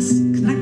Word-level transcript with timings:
das 0.00 0.08
knackt 0.08 0.59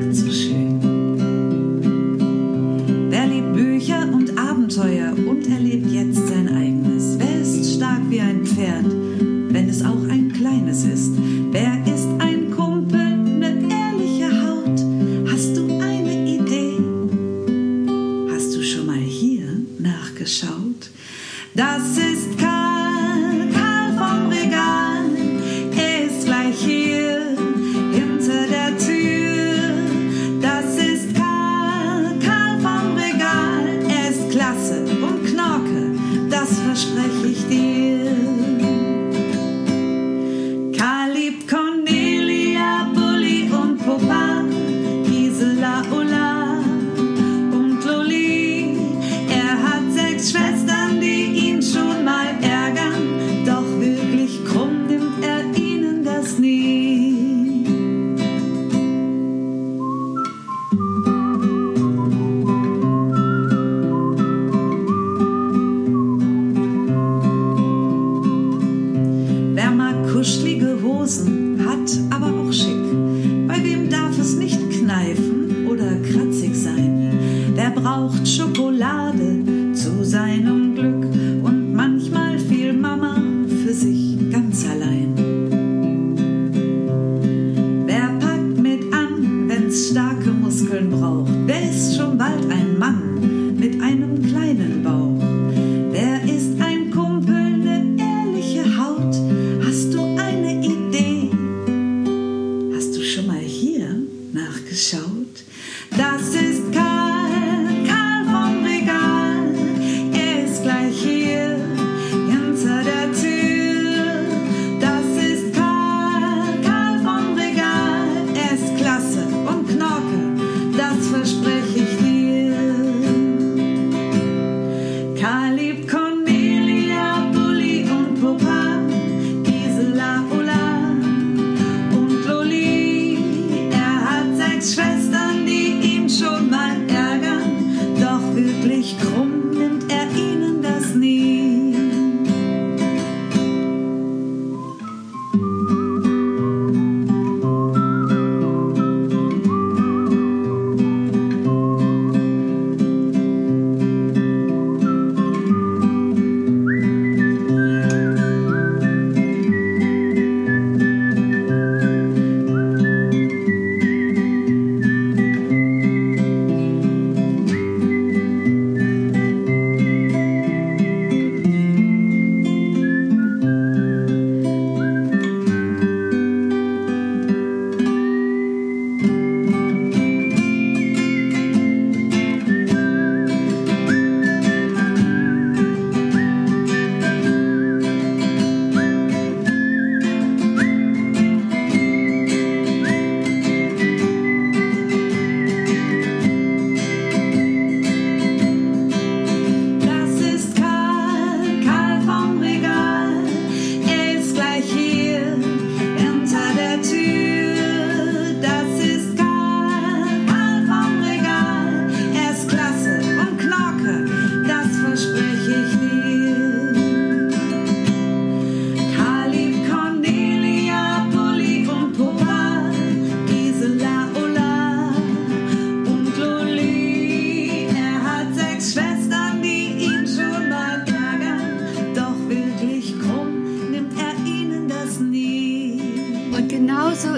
braucht 77.99 78.25
Schokolade. 78.25 79.48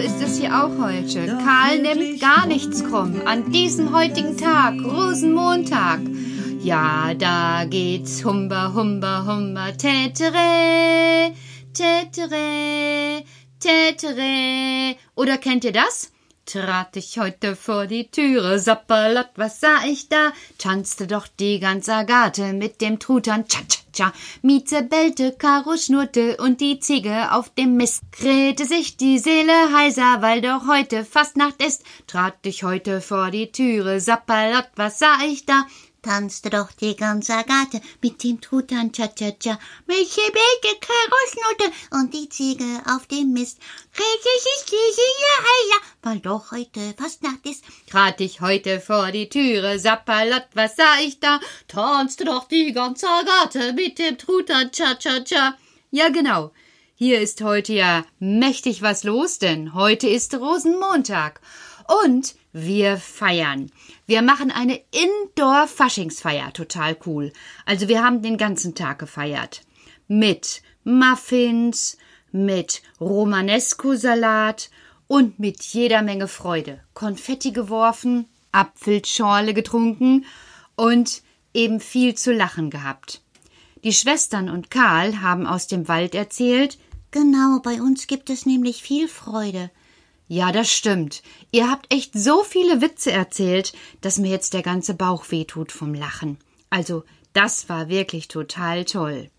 ist 0.02 0.22
es 0.22 0.40
hier 0.40 0.50
auch 0.50 0.78
heute. 0.80 1.38
Karl 1.46 1.80
nimmt 1.80 2.20
gar 2.20 2.48
nichts 2.48 2.84
krumm. 2.84 3.22
An 3.26 3.52
diesem 3.52 3.96
heutigen 3.96 4.36
Tag, 4.36 4.74
Rosenmontag. 4.84 6.00
Ja, 6.64 7.14
da 7.14 7.66
geht's 7.66 8.24
humba, 8.26 8.74
humba, 8.74 9.26
humba, 9.28 9.72
tätere, 9.72 11.34
tätere, 11.74 13.24
tätere. 13.60 14.96
Oder 15.16 15.38
kennt 15.38 15.64
ihr 15.66 15.72
das? 15.72 16.12
trat 16.52 16.98
ich 16.98 17.18
heute 17.18 17.56
vor 17.56 17.88
die 17.88 18.12
Türe, 18.12 18.60
sapperlott, 18.60 19.30
was 19.36 19.62
sah 19.62 19.86
ich 19.86 20.10
da? 20.10 20.34
Tanzte 20.58 21.08
doch 21.08 21.28
die 21.40 21.62
ganze 21.62 21.94
Agathe 21.94 22.52
mit 22.52 22.82
dem 22.82 23.00
Trutern, 23.00 23.48
tscha, 23.48 23.62
tscha, 23.70 23.80
tscha. 23.94 24.14
Mieze 24.42 24.82
bellte, 24.82 25.32
Karo 25.32 25.78
schnurrte 25.78 26.36
und 26.38 26.60
die 26.60 26.82
Ziege 26.82 27.32
auf 27.32 27.54
dem 27.54 27.78
Mist. 27.78 28.04
Krähte 28.12 28.66
sich 28.66 28.98
die 28.98 29.18
Seele 29.18 29.72
heiser, 29.74 30.22
weil 30.22 30.42
doch 30.42 30.68
heute 30.68 31.06
Fastnacht 31.06 31.64
ist, 31.64 31.84
trat 32.06 32.36
ich 32.44 32.64
heute 32.64 33.00
vor 33.00 33.32
die 33.32 33.54
Türe, 33.54 34.02
sapperlott, 34.02 34.68
was 34.76 35.00
sah 35.00 35.20
ich 35.26 35.46
da? 35.46 35.66
Tanzte 36.02 36.50
doch 36.50 36.72
die 36.72 36.96
ganze 36.96 37.34
Garte 37.34 37.80
mit 38.02 38.24
dem 38.24 38.42
Truthahn 38.42 38.92
Cha-Cha-Cha, 38.92 39.60
welche 39.86 40.22
Bäcke 40.22 40.80
Karosnote 40.80 41.72
und 41.92 42.14
die 42.14 42.28
Ziege 42.30 42.82
auf 42.88 43.06
dem 43.08 43.34
Mist. 43.34 43.60
Weil 46.02 46.20
doch 46.20 46.52
heute 46.52 46.94
fast 46.98 47.22
Nacht 47.22 47.46
ist. 47.46 47.64
Trat 47.90 48.20
ich 48.20 48.42
heute 48.42 48.80
vor 48.80 49.12
die 49.12 49.30
Türe, 49.30 49.78
Sappalott, 49.78 50.48
was 50.54 50.76
sah 50.76 51.00
ich 51.04 51.20
da? 51.20 51.40
Tanzte 51.68 52.26
doch 52.26 52.48
die 52.48 52.72
ganze 52.74 53.06
Garte 53.06 53.74
mit 53.74 54.00
dem 54.00 54.18
Truthahn 54.18 54.72
Cha-Cha-Cha. 54.72 55.58
Ja, 55.92 56.10
genau. 56.10 56.52
Hier 56.96 57.20
ist 57.20 57.42
heute 57.42 57.74
ja 57.74 58.06
mächtig 58.20 58.82
was 58.82 59.04
los, 59.04 59.40
denn 59.40 59.74
heute 59.74 60.08
ist 60.08 60.34
Rosenmontag. 60.34 61.42
Und 62.06 62.36
wir 62.54 62.98
feiern. 62.98 63.72
Wir 64.12 64.22
machen 64.22 64.52
eine 64.52 64.78
Indoor-Faschingsfeier. 64.92 66.52
Total 66.52 66.98
cool. 67.06 67.32
Also 67.66 67.88
wir 67.88 68.04
haben 68.04 68.22
den 68.22 68.36
ganzen 68.36 68.76
Tag 68.76 69.00
gefeiert. 69.00 69.62
Mit 70.10 70.64
Muffins, 70.84 71.96
mit 72.34 72.82
Romanesco-Salat 73.00 74.70
und 75.08 75.40
mit 75.40 75.64
jeder 75.64 76.02
Menge 76.02 76.28
Freude. 76.28 76.82
Konfetti 76.94 77.52
geworfen, 77.52 78.26
Apfelschorle 78.52 79.54
getrunken 79.54 80.26
und 80.76 81.22
eben 81.54 81.80
viel 81.80 82.14
zu 82.16 82.34
lachen 82.34 82.70
gehabt. 82.70 83.22
Die 83.86 83.94
Schwestern 83.94 84.50
und 84.50 84.70
Karl 84.70 85.22
haben 85.22 85.48
aus 85.48 85.68
dem 85.68 85.88
Wald 85.88 86.16
erzählt, 86.16 86.78
Genau, 87.12 87.62
bei 87.64 87.82
uns 87.82 88.08
gibt 88.08 88.30
es 88.30 88.46
nämlich 88.46 88.84
viel 88.84 89.08
Freude. 89.08 89.72
Ja, 90.32 90.54
das 90.54 90.72
stimmt. 90.72 91.24
Ihr 91.52 91.70
habt 91.70 91.94
echt 91.94 92.14
so 92.14 92.46
viele 92.46 92.80
Witze 92.80 93.12
erzählt, 93.12 93.74
dass 94.00 94.18
mir 94.18 94.30
jetzt 94.32 94.54
der 94.54 94.62
ganze 94.62 94.94
Bauch 94.94 95.30
wehtut 95.30 95.74
vom 95.74 95.94
Lachen. 95.94 96.38
Also, 96.70 97.04
das 97.34 97.68
war 97.68 97.90
wirklich 97.90 98.30
total 98.30 98.86
toll. 98.86 99.30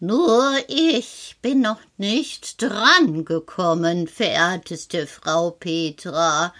Nur 0.00 0.52
ich 0.66 1.36
bin 1.42 1.60
noch 1.60 1.78
nicht 1.96 2.60
dran 2.60 3.24
gekommen, 3.24 4.08
verehrteste 4.08 5.06
Frau 5.06 5.52
Petra. 5.52 6.52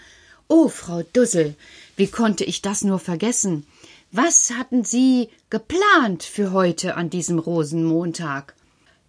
Oh, 0.47 0.69
Frau 0.69 1.03
Dussel, 1.11 1.53
wie 1.97 2.07
konnte 2.07 2.45
ich 2.45 2.61
das 2.61 2.85
nur 2.85 2.99
vergessen? 2.99 3.67
Was 4.13 4.51
hatten 4.51 4.85
Sie 4.85 5.27
geplant 5.49 6.23
für 6.23 6.53
heute 6.53 6.95
an 6.95 7.09
diesem 7.09 7.37
Rosenmontag? 7.37 8.53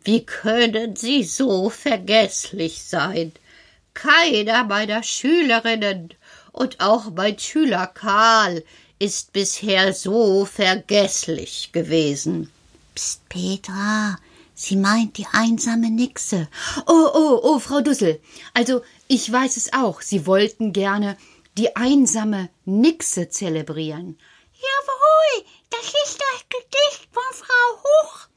Wie 0.03 0.27
können 0.27 0.97
Sie 0.97 1.23
so 1.23 1.71
vergesslich 1.71 2.83
sein? 2.83 3.31
Keiner 4.01 4.63
meiner 4.63 5.03
Schülerinnen 5.03 6.15
und 6.53 6.79
auch 6.79 7.11
mein 7.17 7.37
Schüler 7.37 7.89
Karl 7.89 8.63
ist 9.01 9.33
bisher 9.33 9.93
so 9.93 10.45
vergesslich 10.45 11.71
gewesen. 11.73 12.49
Psst, 12.95 13.29
Petra, 13.29 14.17
sie 14.55 14.77
meint 14.77 15.19
die 15.19 15.27
einsame 15.33 15.91
Nixe. 15.91 16.47
Oh, 16.87 17.09
oh, 17.13 17.41
oh, 17.43 17.59
Frau 17.59 17.81
Dussel. 17.81 18.21
Also, 18.55 18.83
ich 19.09 19.33
weiß 19.33 19.57
es 19.57 19.73
auch. 19.73 20.01
Sie 20.01 20.27
wollten 20.27 20.73
gerne 20.73 21.17
die 21.57 21.75
einsame 21.75 22.51
Nixe 22.65 23.31
zelebrieren. 23.31 24.17
Jawohl, 24.55 25.45
das 25.71 25.87
ist 26.05 26.21
das 26.21 26.45
Gedicht 26.49 27.09
von 27.11 27.25
Frau 27.33 27.83
Huch. 27.83 28.28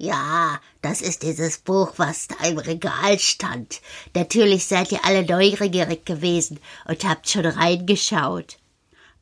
Ja, 0.00 0.60
das 0.80 1.02
ist 1.02 1.24
dieses 1.24 1.58
Buch, 1.58 1.94
was 1.96 2.28
da 2.28 2.46
im 2.46 2.58
Regal 2.58 3.18
stand. 3.18 3.80
Natürlich 4.14 4.66
seid 4.66 4.92
ihr 4.92 5.04
alle 5.04 5.24
neugierig 5.24 6.06
gewesen 6.06 6.60
und 6.86 7.02
habt 7.02 7.28
schon 7.28 7.44
reingeschaut. 7.44 8.58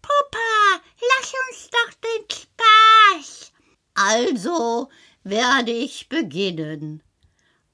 Papa, 0.02 0.82
lass 1.00 1.32
uns 1.48 1.70
doch 1.70 1.94
den 2.04 2.26
Spaß. 2.30 3.52
Also 3.94 4.90
werde 5.24 5.72
ich 5.72 6.10
beginnen. 6.10 7.02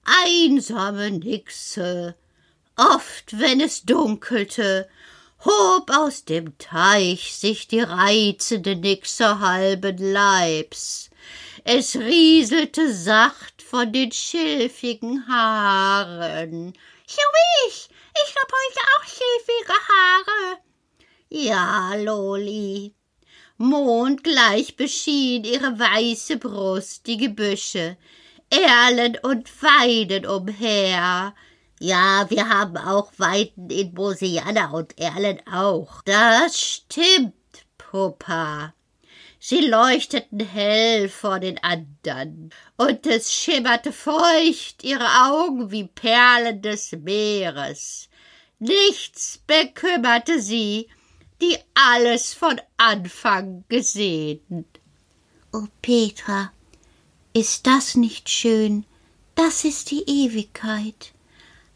Einsame 0.04 1.10
Nixe, 1.10 2.14
oft 2.76 3.36
wenn 3.36 3.60
es 3.60 3.82
dunkelte, 3.82 4.88
hob 5.44 5.90
aus 5.90 6.24
dem 6.24 6.56
Teich 6.58 7.34
sich 7.36 7.66
die 7.66 7.80
reizende 7.80 8.76
Nixe 8.76 9.40
halben 9.40 9.98
Leibs 9.98 11.10
es 11.64 11.96
rieselte 11.96 12.92
sacht 12.92 13.62
von 13.62 13.92
den 13.92 14.12
schilfigen 14.12 15.26
Haaren. 15.28 16.72
So 17.06 17.22
wie 17.22 17.68
ich. 17.68 17.88
Ich 18.14 18.34
hab 18.36 18.52
heute 18.52 18.80
auch 18.96 19.04
schilfige 19.04 19.72
Haare. 19.88 20.58
Ja, 21.28 21.94
Loli. 21.96 22.94
Mondgleich 23.56 24.76
beschien 24.76 25.44
ihre 25.44 25.78
weiße 25.78 26.36
Brust 26.36 27.06
die 27.06 27.16
Gebüsche, 27.16 27.96
Erlen 28.50 29.16
und 29.22 29.48
Weiden 29.62 30.26
umher. 30.26 31.34
Ja, 31.78 32.26
wir 32.28 32.48
haben 32.48 32.76
auch 32.76 33.12
Weiden 33.18 33.70
in 33.70 33.94
Bosiana 33.94 34.70
und 34.72 34.98
Erlen 34.98 35.40
auch. 35.46 36.02
Das 36.02 36.60
stimmt, 36.60 37.34
Puppa. 37.78 38.74
Sie 39.44 39.58
leuchteten 39.58 40.38
hell 40.38 41.08
vor 41.08 41.40
den 41.40 41.58
andern, 41.64 42.50
und 42.76 43.04
es 43.06 43.32
schimmerte 43.32 43.92
feucht 43.92 44.84
ihre 44.84 45.08
Augen 45.24 45.72
wie 45.72 45.88
Perlen 45.88 46.62
des 46.62 46.92
Meeres. 46.92 48.08
Nichts 48.60 49.40
bekümmerte 49.44 50.40
sie, 50.40 50.86
die 51.40 51.58
alles 51.74 52.34
von 52.34 52.60
Anfang 52.76 53.64
gesehen. 53.68 54.64
O 55.52 55.66
Petra, 55.82 56.52
ist 57.32 57.66
das 57.66 57.96
nicht 57.96 58.28
schön? 58.28 58.86
Das 59.34 59.64
ist 59.64 59.90
die 59.90 60.04
Ewigkeit. 60.06 61.10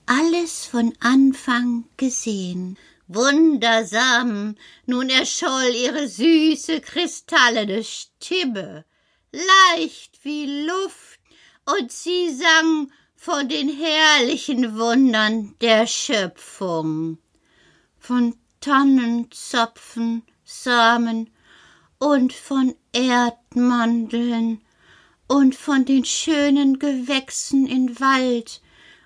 Alles 0.07 0.67
von 0.67 0.95
Anfang 1.01 1.83
gesehen. 1.97 2.79
Wundersam, 3.09 4.57
nun 4.87 5.11
erscholl 5.11 5.75
ihre 5.75 6.09
süße 6.09 6.81
kristallene 6.81 7.85
Stimme, 7.85 8.85
leicht 9.33 10.25
wie 10.25 10.67
Luft, 10.67 11.21
und 11.67 11.93
sie 11.93 12.35
sang 12.35 12.91
von 13.15 13.49
den 13.49 13.69
herrlichen 13.69 14.77
Wundern 14.79 15.55
der 15.61 15.87
Schöpfung, 15.87 17.19
von 17.99 18.37
Tannenzapfen, 18.61 20.23
Samen 20.45 21.31
und 21.99 22.33
von 22.33 22.75
Erdmandeln 22.93 24.63
und 25.29 25.55
von 25.55 25.85
den 25.85 26.05
schönen 26.05 26.79
Gewächsen 26.79 27.67
in 27.67 27.99
Wald 28.01 28.61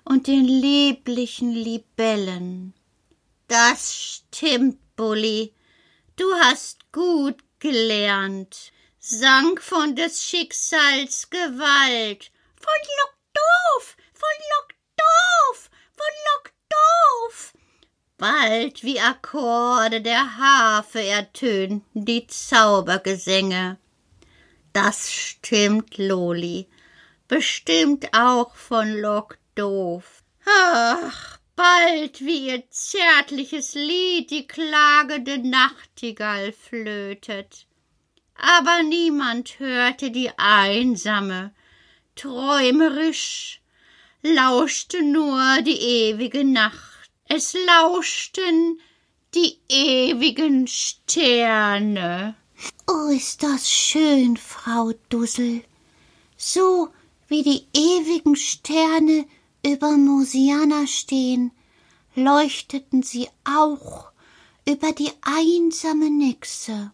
und 0.05 0.27
den 0.27 0.45
lieblichen 0.45 1.51
Libellen. 1.51 2.73
Das 3.51 3.93
stimmt, 3.93 4.79
Bulli. 4.95 5.53
Du 6.15 6.23
hast 6.35 6.89
gut 6.93 7.35
gelernt. 7.59 8.71
Sang 8.97 9.59
von 9.59 9.93
des 9.93 10.23
Schicksals 10.23 11.29
Gewalt. 11.29 12.31
Von 12.55 12.79
Lockdorf, 13.01 13.97
von 14.13 14.37
Lockdorf, 14.53 15.69
von 15.97 16.13
Lockdorf. 16.31 17.53
Bald 18.17 18.83
wie 18.83 19.01
Akkorde 19.01 19.99
der 19.99 20.37
Harfe 20.37 21.03
ertönten 21.03 22.05
die 22.05 22.27
Zaubergesänge. 22.27 23.77
Das 24.71 25.11
stimmt, 25.11 25.97
Loli. 25.97 26.69
Bestimmt 27.27 28.13
auch 28.13 28.55
von 28.55 28.93
Lockdorf. 28.93 30.23
Ach, 30.45 31.40
bald 31.55 32.21
wie 32.21 32.47
ihr 32.47 32.69
zärtliches 32.69 33.73
Lied 33.75 34.31
die 34.31 34.47
klagende 34.47 35.37
Nachtigall 35.37 36.53
flötet. 36.53 37.67
Aber 38.35 38.83
niemand 38.83 39.59
hörte 39.59 40.11
die 40.11 40.31
einsame, 40.37 41.53
träumerisch, 42.15 43.61
lauschte 44.23 45.03
nur 45.03 45.61
die 45.61 45.79
ewige 45.79 46.43
Nacht. 46.43 47.09
Es 47.27 47.55
lauschten 47.65 48.79
die 49.33 49.57
ewigen 49.69 50.67
Sterne. 50.67 52.35
Oh, 52.87 53.09
ist 53.09 53.43
das 53.43 53.69
schön, 53.69 54.37
Frau 54.37 54.91
Dussel. 55.09 55.63
So 56.35 56.89
wie 57.27 57.43
die 57.43 57.65
ewigen 57.73 58.35
Sterne 58.35 59.25
über 59.65 59.97
Mosiana 59.97 60.87
stehen, 60.87 61.51
leuchteten 62.15 63.03
sie 63.03 63.27
auch 63.43 64.11
über 64.67 64.91
die 64.91 65.11
einsame 65.21 66.09
Nixe. 66.09 66.91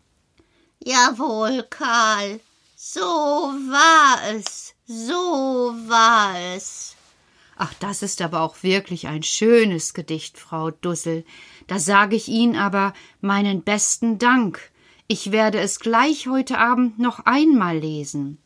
Jawohl, 0.83 1.65
Karl, 1.69 2.39
So 2.75 3.01
war 3.01 4.19
es, 4.35 4.75
so 4.85 5.73
war 5.87 6.39
es. 6.55 6.95
Ach, 7.57 7.73
das 7.79 8.03
ist 8.03 8.21
aber 8.21 8.41
auch 8.41 8.61
wirklich 8.61 9.07
ein 9.07 9.23
schönes 9.23 9.95
Gedicht, 9.95 10.37
Frau 10.37 10.69
Dussel. 10.69 11.25
Da 11.65 11.79
sage 11.79 12.15
ich 12.15 12.27
Ihnen 12.27 12.55
aber 12.55 12.93
meinen 13.19 13.63
besten 13.63 14.19
Dank. 14.19 14.71
Ich 15.07 15.31
werde 15.31 15.59
es 15.59 15.79
gleich 15.79 16.27
heute 16.27 16.59
Abend 16.59 16.99
noch 16.99 17.25
einmal 17.25 17.79
lesen. 17.79 18.37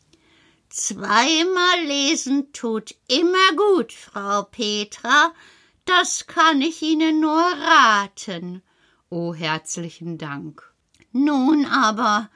Zweimal 0.74 1.84
lesen 1.84 2.50
tut 2.54 2.94
immer 3.06 3.52
gut, 3.56 3.92
Frau 3.92 4.44
Petra. 4.44 5.34
Das 5.84 6.26
kann 6.26 6.62
ich 6.62 6.80
Ihnen 6.80 7.20
nur 7.20 7.42
raten. 7.42 8.62
Oh, 9.10 9.34
herzlichen 9.34 10.16
Dank. 10.16 10.72
Nun 11.12 11.66
aber 11.66 12.30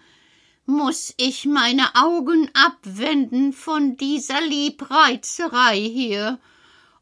muss 0.67 1.15
ich 1.17 1.47
meine 1.47 1.95
Augen 1.95 2.51
abwenden 2.53 3.55
von 3.55 3.97
dieser 3.97 4.43
Liebreizerei 4.43 5.81
hier 5.81 6.39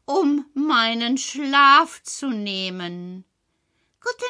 um 0.05 0.45
meinen 0.53 1.17
Schlaf 1.17 2.01
zu 2.03 2.29
nehmen. 2.29 3.25
Gute 3.99 4.25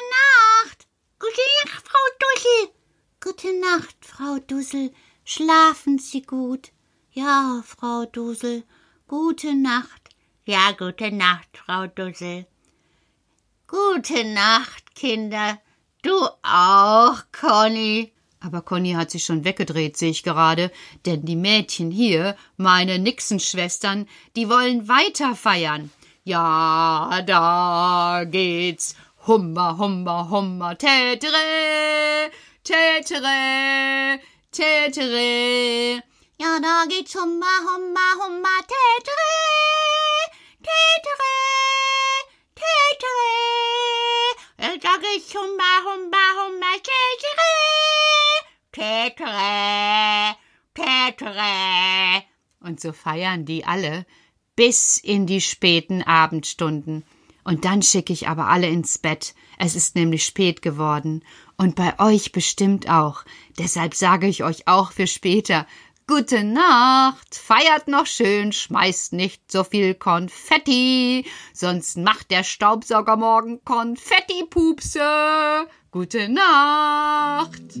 Nacht, 0.64 0.88
gute 1.20 1.40
Nacht, 1.66 1.86
Frau 1.86 1.98
Dussel. 2.18 2.74
Gute 3.20 3.60
Nacht, 3.60 3.96
Frau 4.04 4.38
Dussel. 4.40 4.92
Schlafen 5.24 6.00
Sie 6.00 6.22
gut. 6.22 6.72
Ja, 7.18 7.62
Frau 7.64 8.04
Dussel. 8.04 8.64
Gute 9.08 9.54
Nacht. 9.54 10.10
Ja, 10.44 10.72
gute 10.72 11.10
Nacht, 11.10 11.48
Frau 11.56 11.86
Dussel. 11.86 12.44
Gute 13.66 14.22
Nacht, 14.22 14.94
Kinder. 14.94 15.58
Du 16.02 16.14
auch, 16.42 17.22
Conny. 17.32 18.12
Aber 18.40 18.60
Conny 18.60 18.92
hat 18.92 19.10
sich 19.10 19.24
schon 19.24 19.46
weggedreht, 19.46 19.96
sehe 19.96 20.10
ich 20.10 20.24
gerade, 20.24 20.70
denn 21.06 21.24
die 21.24 21.36
Mädchen 21.36 21.90
hier, 21.90 22.36
meine 22.58 22.98
Nixenschwestern, 22.98 24.06
die 24.36 24.50
wollen 24.50 24.86
weiter 24.86 25.34
feiern. 25.34 25.90
Ja, 26.22 27.22
da 27.26 28.24
geht's. 28.26 28.94
Humba, 29.26 29.78
humba, 29.78 30.28
humba, 30.28 30.74
tätere, 30.74 31.32
tätere, 32.62 34.20
tätere. 34.52 36.02
Ja, 36.38 36.60
da 36.60 36.84
geht's 36.86 37.14
humba, 37.14 37.46
humba, 37.66 38.06
humba, 38.20 38.54
tätere, 38.70 39.32
tätere, 40.66 41.36
tätere. 42.60 43.30
Ja, 44.58 44.76
da 44.76 44.96
geht's 44.98 45.32
humba, 45.34 45.70
humba, 45.86 46.24
humba, 46.38 46.72
tätere. 46.88 47.52
Petre, 48.70 50.36
Petre. 50.74 52.22
Und 52.60 52.80
so 52.80 52.92
feiern 52.92 53.46
die 53.46 53.64
alle 53.64 54.04
bis 54.56 54.98
in 54.98 55.26
die 55.26 55.40
späten 55.40 56.02
Abendstunden. 56.02 57.06
Und 57.44 57.64
dann 57.64 57.80
schicke 57.80 58.12
ich 58.12 58.28
aber 58.28 58.48
alle 58.48 58.66
ins 58.66 58.98
Bett. 58.98 59.34
Es 59.56 59.76
ist 59.76 59.94
nämlich 59.94 60.24
spät 60.26 60.62
geworden. 60.62 61.24
Und 61.56 61.76
bei 61.76 61.98
euch 61.98 62.32
bestimmt 62.32 62.90
auch. 62.90 63.24
Deshalb 63.56 63.94
sage 63.94 64.26
ich 64.26 64.42
euch 64.42 64.66
auch 64.66 64.90
für 64.90 65.06
später. 65.06 65.66
Gute 66.08 66.44
Nacht, 66.44 67.34
feiert 67.34 67.88
noch 67.88 68.06
schön, 68.06 68.52
schmeißt 68.52 69.12
nicht 69.12 69.50
so 69.50 69.64
viel 69.64 69.92
Konfetti, 69.96 71.26
sonst 71.52 71.96
macht 71.96 72.30
der 72.30 72.44
Staubsauger 72.44 73.16
morgen 73.16 73.64
Konfettipupse. 73.64 75.00
Gute 75.90 76.28
Nacht. 76.28 77.80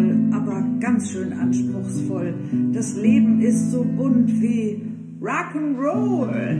ganz 1.01 1.11
schön 1.13 1.33
anspruchsvoll. 1.33 2.33
Das 2.73 2.95
Leben 2.95 3.41
ist 3.41 3.71
so 3.71 3.83
bunt 3.83 4.29
wie 4.39 4.81
Rock'n'Roll. 5.19 6.59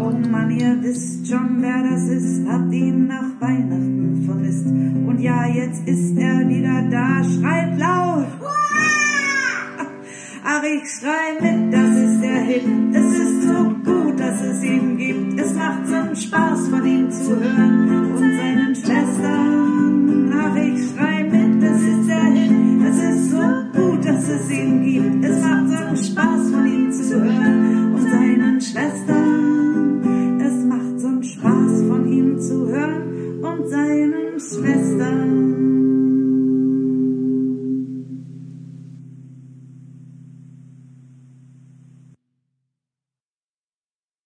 Oh 0.00 0.28
Mann, 0.30 0.50
ihr 0.50 0.82
wisst 0.82 1.28
schon, 1.28 1.58
wer 1.60 1.84
das 1.88 2.08
ist, 2.08 2.44
habt 2.48 2.72
ihn 2.72 3.06
nach 3.06 3.40
Weihnachten 3.40 4.24
vermisst. 4.26 4.66
Und 4.66 5.20
ja, 5.20 5.46
jetzt 5.46 5.86
ist 5.86 6.18
er 6.18 6.48
wieder 6.48 6.82
da, 6.90 7.22
schreit 7.22 7.78
laut. 7.78 8.26
Ach, 10.44 10.62
ich 10.64 10.90
schrei 10.90 11.38
mit, 11.40 11.72
das 11.72 11.96
ist 11.96 12.20
der 12.20 12.40
Hit. 12.42 12.64
Es 12.94 13.18
ist 13.18 13.42
so 13.44 13.64
gut, 13.84 14.18
dass 14.18 14.42
es 14.42 14.64
ihn 14.64 14.96
gibt. 14.96 15.40
Es 15.40 15.54
macht 15.54 15.86
so 15.86 16.14
Spaß, 16.20 16.68
von 16.68 16.84
ihm 16.84 17.08
zu 17.12 17.36
hören 17.38 18.10
und 18.10 18.18
seinen 18.18 18.61